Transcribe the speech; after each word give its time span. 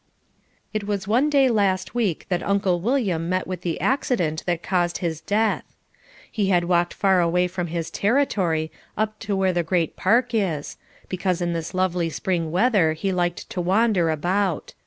It 0.73 0.85
was 0.85 1.07
one 1.07 1.29
day 1.29 1.47
last 1.47 1.93
week 1.93 2.25
that 2.29 2.41
Uncle 2.41 2.79
William 2.79 3.29
met 3.29 3.45
with 3.45 3.61
the 3.61 3.79
accident 3.79 4.41
that 4.47 4.63
caused 4.63 4.97
his 4.97 5.21
death. 5.21 5.75
He 6.31 6.47
had 6.47 6.63
walked 6.63 6.95
far 6.95 7.21
away 7.21 7.47
from 7.47 7.67
his 7.67 7.91
"territory" 7.91 8.71
up 8.97 9.19
to 9.19 9.35
where 9.35 9.53
the 9.53 9.61
Great 9.61 9.95
Park 9.95 10.31
is, 10.33 10.77
because 11.07 11.39
in 11.39 11.53
this 11.53 11.75
lovely 11.75 12.09
spring 12.09 12.49
weather 12.49 12.93
he 12.93 13.11
liked 13.13 13.47
to 13.51 13.61
wander 13.61 14.09
about. 14.09 14.73